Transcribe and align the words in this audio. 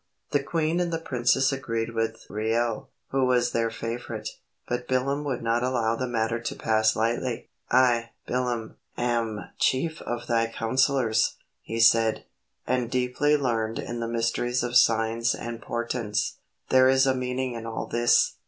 The 0.31 0.41
queen 0.41 0.79
and 0.79 0.91
the 0.91 0.97
princess 0.97 1.51
agreed 1.51 1.93
with 1.93 2.25
Reuel, 2.27 2.89
who 3.09 3.23
was 3.27 3.51
their 3.51 3.69
favorite, 3.69 4.29
but 4.67 4.87
Bilam 4.87 5.23
would 5.25 5.43
not 5.43 5.61
allow 5.61 5.95
the 5.95 6.07
matter 6.07 6.39
to 6.39 6.55
pass 6.55 6.95
lightly. 6.95 7.49
"I, 7.69 8.09
Bilam, 8.27 8.77
am 8.97 9.49
chief 9.59 10.01
of 10.01 10.25
thy 10.25 10.47
counselors," 10.47 11.35
he 11.61 11.79
said, 11.79 12.25
"and 12.65 12.89
deeply 12.89 13.37
learned 13.37 13.77
in 13.77 13.99
the 13.99 14.07
mysteries 14.07 14.63
of 14.63 14.75
signs 14.75 15.35
and 15.35 15.61
portents. 15.61 16.37
There 16.69 16.89
is 16.89 17.05
a 17.05 17.13
meaning 17.13 17.53
in 17.53 17.67
all 17.67 17.87
things. 17.87 18.37